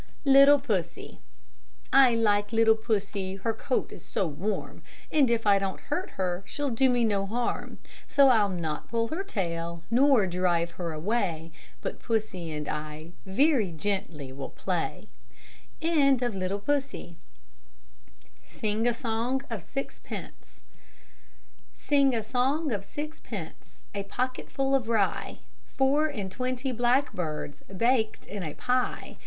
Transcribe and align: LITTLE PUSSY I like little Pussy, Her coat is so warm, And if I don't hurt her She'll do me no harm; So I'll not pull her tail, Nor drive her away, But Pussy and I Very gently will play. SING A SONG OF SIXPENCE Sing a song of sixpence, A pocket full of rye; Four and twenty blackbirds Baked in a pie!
LITTLE 0.25 0.57
PUSSY 0.59 1.19
I 1.93 2.15
like 2.15 2.51
little 2.51 2.73
Pussy, 2.73 3.35
Her 3.35 3.53
coat 3.53 3.91
is 3.91 4.03
so 4.03 4.25
warm, 4.27 4.81
And 5.11 5.29
if 5.29 5.45
I 5.45 5.59
don't 5.59 5.79
hurt 5.79 6.09
her 6.17 6.41
She'll 6.47 6.71
do 6.71 6.89
me 6.89 7.05
no 7.05 7.27
harm; 7.27 7.77
So 8.07 8.29
I'll 8.29 8.49
not 8.49 8.87
pull 8.89 9.09
her 9.09 9.23
tail, 9.23 9.83
Nor 9.91 10.25
drive 10.25 10.71
her 10.71 10.91
away, 10.91 11.51
But 11.81 11.99
Pussy 11.99 12.49
and 12.51 12.67
I 12.67 13.11
Very 13.27 13.71
gently 13.71 14.33
will 14.33 14.49
play. 14.49 15.07
SING 15.83 16.19
A 16.19 16.49
SONG 18.95 19.41
OF 19.51 19.61
SIXPENCE 19.61 20.61
Sing 21.75 22.15
a 22.15 22.23
song 22.23 22.71
of 22.71 22.83
sixpence, 22.83 23.83
A 23.93 24.01
pocket 24.01 24.49
full 24.49 24.73
of 24.73 24.89
rye; 24.89 25.41
Four 25.67 26.07
and 26.07 26.31
twenty 26.31 26.71
blackbirds 26.71 27.61
Baked 27.77 28.25
in 28.25 28.41
a 28.41 28.55
pie! 28.55 29.17